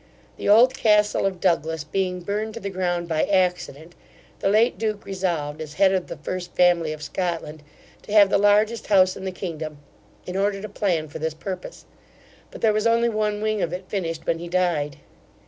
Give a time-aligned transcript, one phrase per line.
[0.37, 3.93] The old castle of Douglas being burned to the ground by accident,
[4.39, 7.61] the late duke resolved, as head of the first family of Scotland,
[8.01, 9.77] to have the largest house in the kingdom,
[10.25, 11.85] and ordered a plan for this purpose;
[12.49, 14.97] but there was only one wing of it finished when he died.